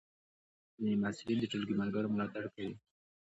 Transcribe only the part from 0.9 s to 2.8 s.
محصلین د ټولګی ملګرو ملاتړ کوي.